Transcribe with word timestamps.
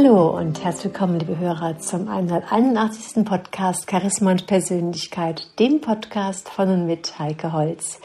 Hallo 0.00 0.38
und 0.38 0.62
herzlich 0.62 0.92
willkommen, 0.92 1.18
liebe 1.18 1.40
Hörer, 1.40 1.80
zum 1.80 2.06
181. 2.06 3.24
Podcast 3.24 3.90
Charisma 3.90 4.30
und 4.30 4.46
Persönlichkeit, 4.46 5.58
dem 5.58 5.80
Podcast 5.80 6.48
von 6.48 6.68
und 6.68 6.86
mit 6.86 7.18
Heike 7.18 7.52
Holz. 7.52 8.00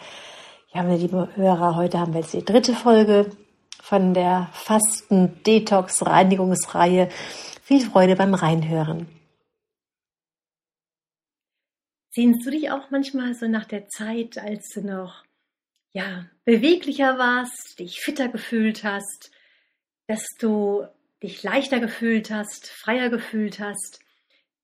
Ja, 0.74 0.82
meine 0.82 0.98
lieben 0.98 1.36
Hörer, 1.36 1.76
heute 1.76 2.00
haben 2.00 2.16
wir 2.16 2.22
jetzt 2.22 2.34
die 2.34 2.44
dritte 2.44 2.74
Folge 2.74 3.30
von 3.80 4.16
der 4.16 4.50
Fasten-Detox-Reinigungsreihe. 4.54 7.10
Viel 7.62 7.82
Freude 7.82 8.16
beim 8.16 8.34
Reinhören. 8.34 9.06
Sehnst 12.10 12.44
du 12.44 12.50
dich 12.50 12.72
auch 12.72 12.90
manchmal 12.90 13.36
so 13.36 13.48
nach 13.48 13.66
der 13.66 13.88
Zeit, 13.90 14.40
als 14.40 14.68
du 14.74 14.82
noch 14.82 15.24
ja, 15.92 16.26
beweglicher 16.44 17.20
warst, 17.20 17.78
dich 17.78 18.00
fitter 18.00 18.30
gefühlt 18.30 18.84
hast, 18.84 19.30
dass 20.08 20.26
du 20.40 20.88
dich 21.24 21.42
leichter 21.42 21.80
gefühlt 21.80 22.30
hast, 22.30 22.70
freier 22.70 23.10
gefühlt 23.10 23.60
hast, 23.60 24.00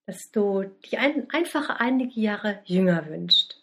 dass 0.06 0.30
du 0.32 0.66
dich 0.84 1.00
ein, 1.00 1.28
einfach 1.30 1.80
einige 1.80 2.20
Jahre 2.20 2.62
jünger 2.66 3.08
wünscht. 3.08 3.56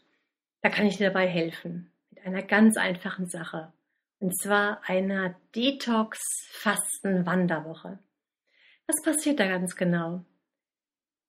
Da 0.63 0.71
kann 0.71 0.87
ich 0.87 0.97
dir 0.97 1.09
dabei 1.09 1.29
helfen 1.29 1.93
mit 2.11 2.25
einer 2.25 2.43
ganz 2.43 2.77
einfachen 2.77 3.29
Sache. 3.29 3.73
Und 4.19 4.37
zwar 4.41 4.81
einer 4.89 5.35
Detox-Fasten-Wanderwoche. 5.55 7.99
Was 8.87 9.03
passiert 9.03 9.39
da 9.41 9.47
ganz 9.47 9.77
genau? 9.77 10.25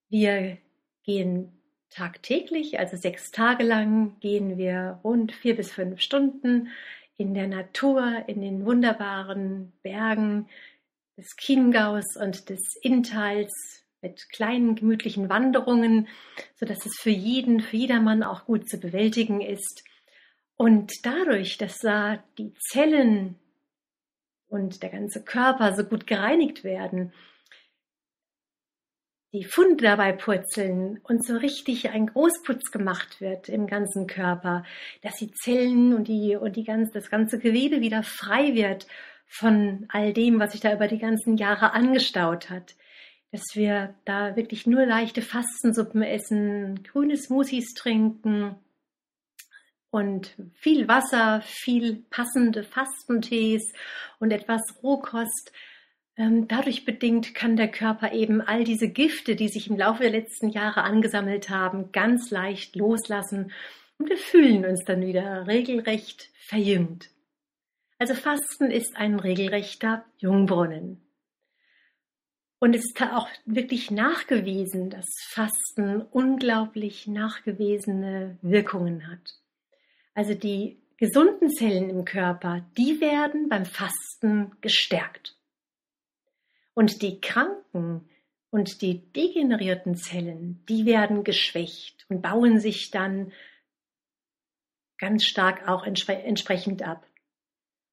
Wir 0.09 0.57
gehen 1.03 1.51
tagtäglich, 1.89 2.79
also 2.79 2.95
sechs 2.95 3.31
Tage 3.31 3.63
lang, 3.63 4.19
gehen 4.19 4.57
wir 4.57 4.99
rund 5.03 5.33
vier 5.33 5.55
bis 5.55 5.71
fünf 5.71 6.01
Stunden 6.01 6.69
in 7.17 7.33
der 7.33 7.47
Natur, 7.47 8.23
in 8.27 8.41
den 8.41 8.63
wunderbaren 8.65 9.73
Bergen 9.81 10.47
des 11.17 11.35
Chiemgaus 11.35 12.15
und 12.15 12.49
des 12.49 12.61
Inntals 12.81 13.51
mit 14.01 14.29
kleinen 14.29 14.75
gemütlichen 14.75 15.29
Wanderungen, 15.29 16.07
so 16.55 16.65
dass 16.65 16.85
es 16.85 16.95
für 16.99 17.09
jeden, 17.09 17.59
für 17.61 17.75
jedermann 17.77 18.23
auch 18.23 18.45
gut 18.45 18.69
zu 18.69 18.77
bewältigen 18.77 19.41
ist. 19.41 19.83
Und 20.55 20.91
dadurch, 21.03 21.57
dass 21.57 21.79
da 21.79 22.23
die 22.37 22.53
Zellen 22.69 23.35
und 24.47 24.81
der 24.83 24.89
ganze 24.89 25.23
Körper 25.23 25.75
so 25.75 25.83
gut 25.83 26.07
gereinigt 26.07 26.63
werden, 26.63 27.11
die 29.33 29.43
Funde 29.43 29.83
dabei 29.83 30.13
purzeln 30.13 30.99
und 31.03 31.25
so 31.25 31.35
richtig 31.35 31.89
ein 31.89 32.07
Großputz 32.07 32.71
gemacht 32.71 33.19
wird 33.19 33.49
im 33.49 33.67
ganzen 33.67 34.07
Körper, 34.07 34.63
dass 35.01 35.15
die 35.15 35.31
Zellen 35.31 35.93
und 35.93 36.07
die 36.07 36.35
und 36.35 36.55
die 36.55 36.63
ganze, 36.63 36.93
das 36.93 37.09
ganze 37.09 37.37
Gewebe 37.37 37.81
wieder 37.81 38.03
frei 38.03 38.55
wird 38.55 38.87
von 39.27 39.85
all 39.89 40.13
dem, 40.13 40.39
was 40.39 40.53
sich 40.53 40.61
da 40.61 40.73
über 40.73 40.87
die 40.87 40.99
ganzen 40.99 41.37
Jahre 41.37 41.73
angestaut 41.73 42.49
hat. 42.49 42.75
Dass 43.31 43.43
wir 43.53 43.93
da 44.05 44.35
wirklich 44.35 44.65
nur 44.65 44.85
leichte 44.85 45.21
Fastensuppen 45.21 46.01
essen, 46.01 46.83
grüne 46.83 47.17
Smoothies 47.17 47.73
trinken 47.73 48.55
und 49.89 50.35
viel 50.53 50.87
Wasser, 50.87 51.41
viel 51.45 52.03
passende 52.09 52.63
Fastentees 52.63 53.73
und 54.19 54.31
etwas 54.31 54.61
Rohkost. 54.81 55.51
Ähm, 56.15 56.47
dadurch 56.47 56.85
bedingt 56.85 57.35
kann 57.35 57.57
der 57.57 57.67
Körper 57.67 58.11
eben 58.11 58.41
all 58.41 58.63
diese 58.63 58.89
Gifte, 58.89 59.35
die 59.35 59.49
sich 59.49 59.69
im 59.69 59.77
Laufe 59.77 60.03
der 60.03 60.11
letzten 60.11 60.49
Jahre 60.49 60.83
angesammelt 60.83 61.49
haben, 61.49 61.91
ganz 61.91 62.31
leicht 62.31 62.75
loslassen 62.75 63.51
und 63.99 64.09
wir 64.09 64.17
fühlen 64.17 64.65
uns 64.65 64.83
dann 64.85 65.05
wieder 65.05 65.47
regelrecht 65.47 66.29
verjüngt. 66.47 67.09
Also 67.99 68.13
Fasten 68.13 68.69
ist 68.69 68.95
ein 68.95 69.19
regelrechter 69.19 70.05
Jungbrunnen. 70.17 71.01
Und 72.59 72.75
es 72.75 72.85
ist 72.85 73.01
auch 73.01 73.27
wirklich 73.45 73.91
nachgewiesen, 73.91 74.89
dass 74.89 75.05
Fasten 75.29 76.01
unglaublich 76.01 77.07
nachgewiesene 77.07 78.37
Wirkungen 78.41 79.07
hat. 79.07 79.39
Also 80.13 80.33
die 80.33 80.79
gesunden 80.97 81.49
Zellen 81.49 81.89
im 81.89 82.05
Körper, 82.05 82.65
die 82.77 82.99
werden 83.01 83.49
beim 83.49 83.65
Fasten 83.65 84.51
gestärkt. 84.61 85.35
Und 86.73 87.01
die 87.01 87.19
kranken 87.19 88.09
und 88.51 88.81
die 88.81 89.11
degenerierten 89.11 89.95
Zellen, 89.95 90.63
die 90.67 90.85
werden 90.85 91.23
geschwächt 91.23 92.05
und 92.09 92.21
bauen 92.21 92.59
sich 92.59 92.91
dann 92.91 93.31
ganz 94.97 95.25
stark 95.25 95.67
auch 95.67 95.85
entsprechend 95.85 96.81
ab. 96.81 97.06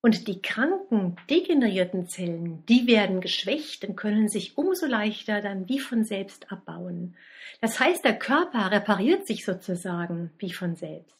Und 0.04 0.28
die 0.28 0.42
kranken, 0.42 1.16
degenerierten 1.30 2.10
Zellen, 2.10 2.62
die 2.66 2.86
werden 2.86 3.22
geschwächt 3.22 3.86
und 3.86 3.96
können 3.96 4.28
sich 4.28 4.58
umso 4.58 4.84
leichter 4.84 5.40
dann 5.40 5.66
wie 5.66 5.78
von 5.78 6.04
selbst 6.04 6.52
abbauen. 6.52 7.16
Das 7.62 7.80
heißt, 7.80 8.04
der 8.04 8.18
Körper 8.18 8.70
repariert 8.70 9.26
sich 9.26 9.46
sozusagen 9.46 10.30
wie 10.36 10.52
von 10.52 10.76
selbst. 10.76 11.16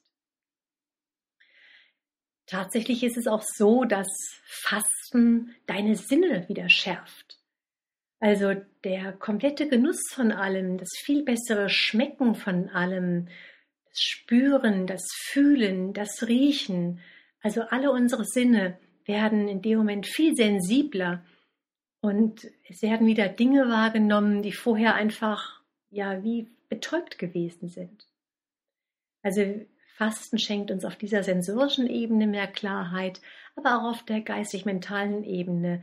Tatsächlich 2.45 3.03
ist 3.05 3.17
es 3.17 3.27
auch 3.27 3.43
so, 3.43 3.85
dass 3.85 4.07
Fasten 4.45 5.55
deine 5.67 5.97
Sinne 5.97 6.47
wieder 6.51 6.69
schärft. 6.69 7.39
Also 8.21 8.53
der 8.85 9.15
komplette 9.15 9.67
Genuss 9.67 10.03
von 10.11 10.31
allem, 10.31 10.77
das 10.77 10.91
viel 10.99 11.25
bessere 11.25 11.71
Schmecken 11.71 12.35
von 12.35 12.69
allem, 12.69 13.29
das 13.89 14.03
Spüren, 14.03 14.87
das 14.87 15.07
Fühlen, 15.31 15.95
das 15.95 16.29
Riechen, 16.29 17.01
also 17.45 17.61
alle 17.61 17.93
unsere 17.93 18.25
Sinne 18.25 18.79
werden 19.05 19.49
in 19.49 19.61
dem 19.61 19.77
Moment 19.77 20.07
viel 20.07 20.35
sensibler 20.35 21.23
und 22.01 22.51
es 22.69 22.81
werden 22.81 23.07
wieder 23.07 23.29
Dinge 23.29 23.69
wahrgenommen, 23.69 24.41
die 24.41 24.53
vorher 24.53 24.95
einfach 24.95 25.61
ja 25.91 26.25
wie 26.25 26.49
betäubt 26.71 27.19
gewesen 27.19 27.69
sind. 27.69 28.09
Also 29.23 29.61
Fasten 29.97 30.39
schenkt 30.39 30.71
uns 30.71 30.87
auf 30.87 30.97
dieser 30.97 31.23
sensorischen 31.23 31.87
Ebene 31.87 32.27
mehr 32.27 32.47
Klarheit, 32.47 33.21
aber 33.57 33.77
auch 33.77 33.91
auf 33.91 34.03
der 34.05 34.23
geistig-mentalen 34.23 35.23
Ebene 35.23 35.83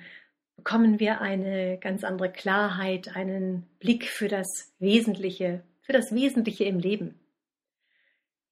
bekommen 0.56 1.00
wir 1.00 1.22
eine 1.22 1.78
ganz 1.78 2.04
andere 2.04 2.32
Klarheit, 2.32 3.16
einen 3.16 3.68
Blick 3.80 4.08
für 4.08 4.28
das 4.28 4.74
Wesentliche, 4.80 5.64
für 5.82 5.94
das 5.94 6.12
Wesentliche 6.12 6.64
im 6.64 6.80
Leben. 6.80 7.21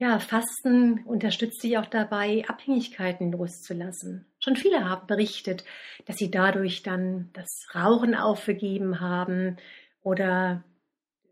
Ja, 0.01 0.17
Fasten 0.19 1.03
unterstützt 1.03 1.59
sich 1.59 1.77
auch 1.77 1.85
dabei, 1.85 2.45
Abhängigkeiten 2.47 3.33
loszulassen. 3.33 4.25
Schon 4.39 4.55
viele 4.55 4.89
haben 4.89 5.07
berichtet, 5.07 5.65
dass 6.05 6.15
sie 6.15 6.31
dadurch 6.31 6.83
dann 6.83 7.31
das 7.33 7.67
Rauchen 7.75 8.15
aufgegeben 8.15 9.01
haben 9.01 9.57
oder 10.01 10.63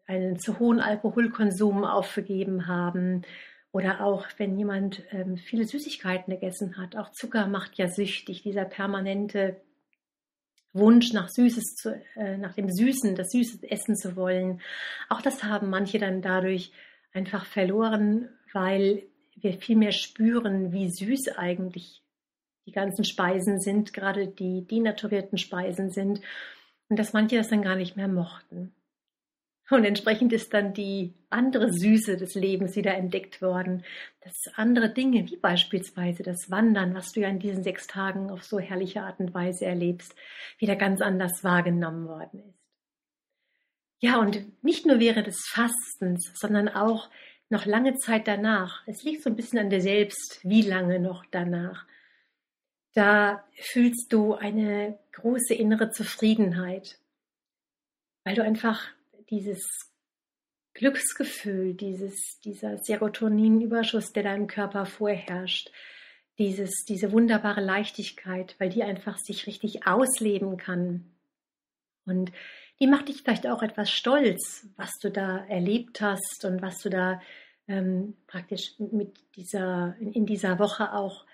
einen 0.05 0.37
zu 0.37 0.59
hohen 0.59 0.81
Alkoholkonsum 0.81 1.85
aufgegeben 1.85 2.67
haben 2.67 3.21
oder 3.71 4.01
auch 4.01 4.27
wenn 4.35 4.57
jemand 4.57 5.01
ähm, 5.11 5.37
viele 5.37 5.63
Süßigkeiten 5.63 6.33
gegessen 6.33 6.75
hat. 6.75 6.97
Auch 6.97 7.11
Zucker 7.11 7.47
macht 7.47 7.77
ja 7.77 7.87
süchtig, 7.87 8.43
dieser 8.43 8.65
permanente 8.65 9.61
Wunsch 10.73 11.13
nach 11.13 11.29
Süßes 11.29 11.75
zu, 11.75 12.01
äh, 12.17 12.37
nach 12.37 12.53
dem 12.53 12.69
Süßen, 12.69 13.15
das 13.15 13.29
Süße 13.29 13.59
essen 13.71 13.95
zu 13.95 14.17
wollen. 14.17 14.59
Auch 15.07 15.21
das 15.21 15.45
haben 15.45 15.69
manche 15.69 15.99
dann 15.99 16.21
dadurch 16.21 16.73
einfach 17.13 17.45
verloren, 17.45 18.29
weil 18.57 19.03
wir 19.35 19.53
viel 19.53 19.75
mehr 19.75 19.91
spüren, 19.91 20.71
wie 20.71 20.89
süß 20.89 21.37
eigentlich 21.37 22.01
die 22.65 22.71
ganzen 22.71 23.05
Speisen 23.05 23.59
sind, 23.59 23.93
gerade 23.93 24.27
die 24.27 24.65
denaturierten 24.65 25.37
Speisen 25.37 25.91
sind 25.91 26.21
und 26.89 26.97
dass 26.97 27.13
manche 27.13 27.37
das 27.37 27.49
dann 27.49 27.61
gar 27.61 27.75
nicht 27.75 27.95
mehr 27.95 28.07
mochten. 28.07 28.73
Und 29.69 29.83
entsprechend 29.83 30.31
ist 30.33 30.53
dann 30.53 30.73
die 30.73 31.13
andere 31.29 31.71
Süße 31.71 32.15
des 32.17 32.35
Lebens 32.35 32.75
wieder 32.75 32.93
entdeckt 32.95 33.41
worden, 33.41 33.83
dass 34.21 34.33
andere 34.55 34.89
Dinge, 34.89 35.29
wie 35.29 35.35
beispielsweise 35.35 36.23
das 36.23 36.49
Wandern, 36.49 36.95
was 36.95 37.11
du 37.11 37.19
ja 37.19 37.27
in 37.27 37.39
diesen 37.39 37.63
sechs 37.63 37.85
Tagen 37.85 38.31
auf 38.31 38.43
so 38.43 38.59
herrliche 38.59 39.03
Art 39.03 39.19
und 39.19 39.33
Weise 39.33 39.65
erlebst, 39.65 40.15
wieder 40.57 40.77
ganz 40.77 41.01
anders 41.01 41.43
wahrgenommen 41.43 42.07
worden 42.07 42.39
ist. 42.39 42.57
Ja, 43.99 44.19
und 44.19 44.63
nicht 44.63 44.85
nur 44.85 44.99
während 44.99 45.27
des 45.27 45.43
Fastens, 45.49 46.31
sondern 46.35 46.69
auch 46.69 47.09
noch 47.49 47.65
lange 47.65 47.95
Zeit 47.95 48.27
danach. 48.27 48.83
Es 48.87 49.03
liegt 49.03 49.23
so 49.23 49.29
ein 49.29 49.35
bisschen 49.35 49.59
an 49.59 49.69
dir 49.69 49.81
selbst, 49.81 50.39
wie 50.43 50.61
lange 50.61 50.99
noch 50.99 51.25
danach. 51.31 51.85
Da 52.93 53.47
fühlst 53.53 54.11
du 54.11 54.33
eine 54.33 54.97
große 55.13 55.53
innere 55.53 55.91
Zufriedenheit, 55.91 56.99
weil 58.23 58.35
du 58.35 58.43
einfach 58.43 58.87
dieses 59.29 59.67
Glücksgefühl, 60.73 61.73
dieses, 61.73 62.39
dieser 62.43 62.77
Serotoninüberschuss, 62.77 64.13
der 64.13 64.23
deinem 64.23 64.47
Körper 64.47 64.85
vorherrscht, 64.85 65.71
dieses, 66.37 66.85
diese 66.87 67.11
wunderbare 67.11 67.61
Leichtigkeit, 67.61 68.55
weil 68.59 68.69
die 68.69 68.83
einfach 68.83 69.17
sich 69.17 69.47
richtig 69.47 69.87
ausleben 69.87 70.57
kann. 70.57 71.05
Und 72.05 72.31
die 72.79 72.87
macht 72.87 73.09
dich 73.09 73.23
vielleicht 73.23 73.47
auch 73.47 73.63
etwas 73.63 73.89
stolz, 73.91 74.67
was 74.75 74.91
du 75.01 75.09
da 75.09 75.45
erlebt 75.45 76.01
hast 76.01 76.45
und 76.45 76.61
was 76.61 76.79
du 76.81 76.89
da 76.89 77.21
ähm, 77.67 78.15
praktisch 78.27 78.73
mit 78.77 79.17
dieser, 79.35 79.95
in, 79.99 80.25
dieser 80.25 80.59
Woche 80.59 80.93
auch 80.93 81.25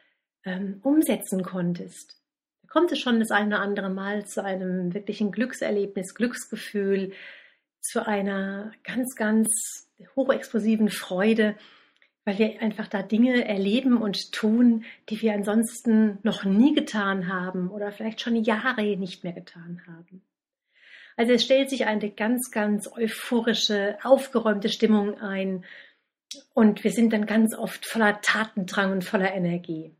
ähm, 0.46 0.80
umsetzen 0.84 1.44
konntest. 1.44 2.18
Da 2.62 2.68
kommt 2.70 2.92
es 2.92 3.00
schon 3.00 3.20
das 3.20 3.32
eine 3.32 3.48
oder 3.48 3.60
andere 3.60 3.90
Mal 3.90 4.26
zu 4.26 4.44
einem 4.44 4.94
wirklichen 4.94 5.32
Glückserlebnis, 5.32 6.16
Glücksgefühl, 6.16 7.12
zu 7.82 8.08
einer 8.08 8.72
ganz, 8.84 9.16
ganz 9.16 9.90
hochexplosiven 10.16 10.90
Freude, 10.90 11.56
weil 12.26 12.38
wir 12.38 12.62
einfach 12.62 12.88
da 12.88 13.04
Dinge 13.04 13.46
erleben 13.46 14.02
und 14.02 14.32
tun, 14.32 14.86
die 15.10 15.22
wir 15.22 15.34
ansonsten 15.34 16.20
noch 16.24 16.46
nie 16.46 16.74
getan 16.74 17.28
haben 17.28 17.70
oder 17.70 17.92
vielleicht 17.92 18.22
schon 18.22 18.36
Jahre 18.36 18.96
nicht 18.96 19.26
mehr 19.26 19.34
getan 19.34 19.82
haben. 19.86 20.24
Also 21.16 21.34
es 21.34 21.44
stellt 21.44 21.70
sich 21.70 21.86
eine 21.86 22.10
ganz, 22.10 22.52
ganz 22.52 22.90
euphorische, 22.92 23.98
aufgeräumte 24.04 24.70
Stimmung 24.70 25.20
ein 25.20 25.64
und 26.54 26.84
wir 26.84 26.92
sind 26.92 27.14
dann 27.14 27.26
ganz 27.26 27.56
oft 27.56 27.86
voller 27.86 28.20
Tatendrang 28.22 28.92
und 28.92 29.04
voller 29.04 29.34
Energie. 29.34 29.96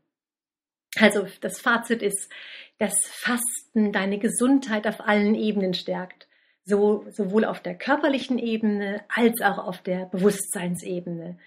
Also 0.96 1.26
das 1.40 1.60
Fazit 1.60 2.02
ist, 2.02 2.30
dass 2.78 2.94
Fasten 3.06 3.92
deine 3.92 4.18
Gesundheit 4.18 4.86
auf 4.86 5.00
allen 5.00 5.34
Ebenen 5.34 5.74
stärkt. 5.74 6.28
So, 6.64 7.04
sowohl 7.10 7.44
auf 7.44 7.60
der 7.60 7.76
körperlichen 7.76 8.38
Ebene 8.38 9.04
als 9.08 9.40
auch 9.42 9.58
auf 9.58 9.82
der 9.82 10.06
Bewusstseinsebene. 10.06 11.38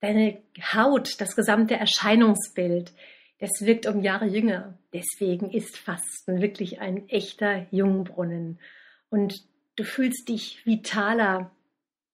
Deine 0.00 0.42
Haut, 0.74 1.20
das 1.20 1.34
gesamte 1.34 1.74
Erscheinungsbild, 1.74 2.92
das 3.40 3.50
wirkt 3.60 3.86
um 3.86 4.02
Jahre 4.02 4.26
jünger. 4.26 4.78
Deswegen 4.92 5.50
ist 5.50 5.78
Fasten 5.78 6.42
wirklich 6.42 6.80
ein 6.80 7.08
echter 7.08 7.66
Jungbrunnen. 7.70 8.58
Und 9.10 9.44
du 9.76 9.84
fühlst 9.84 10.28
dich 10.28 10.66
vitaler 10.66 11.50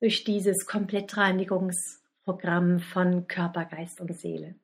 durch 0.00 0.24
dieses 0.24 0.66
Komplettreinigungsprogramm 0.66 2.80
von 2.80 3.26
Körper, 3.26 3.64
Geist 3.64 4.00
und 4.00 4.14
Seele. 4.18 4.54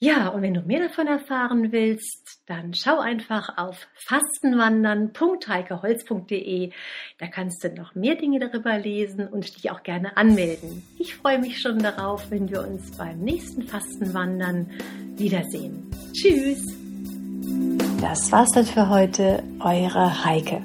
Ja, 0.00 0.28
und 0.28 0.42
wenn 0.42 0.54
du 0.54 0.60
mehr 0.60 0.78
davon 0.78 1.08
erfahren 1.08 1.72
willst, 1.72 2.38
dann 2.46 2.72
schau 2.72 3.00
einfach 3.00 3.58
auf 3.58 3.88
fastenwandern.heikeholz.de. 3.96 6.70
Da 7.18 7.26
kannst 7.26 7.64
du 7.64 7.70
noch 7.70 7.96
mehr 7.96 8.14
Dinge 8.14 8.38
darüber 8.38 8.78
lesen 8.78 9.26
und 9.26 9.56
dich 9.56 9.72
auch 9.72 9.82
gerne 9.82 10.16
anmelden. 10.16 10.84
Ich 11.00 11.16
freue 11.16 11.40
mich 11.40 11.60
schon 11.60 11.80
darauf, 11.80 12.30
wenn 12.30 12.48
wir 12.48 12.60
uns 12.60 12.96
beim 12.96 13.18
nächsten 13.18 13.66
Fastenwandern 13.66 14.70
wiedersehen. 15.16 15.90
Tschüss! 16.12 16.62
Das 18.00 18.30
war's 18.30 18.50
dann 18.54 18.66
für 18.66 18.88
heute, 18.88 19.42
eure 19.58 20.24
Heike. 20.24 20.62